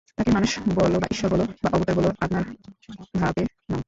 [0.17, 2.43] তাঁকে মানুষ বল বা ঈশ্বর বল বা অবতার বল, আপনার
[3.03, 3.79] আপনার ভাবে নাও।